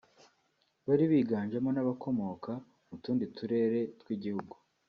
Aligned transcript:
bari 0.87 1.03
biganjemo 1.11 1.69
n’abakomoka 1.73 2.51
mu 2.87 2.95
tundi 3.03 3.25
turere 3.35 3.79
tw’igihugu 3.99 4.55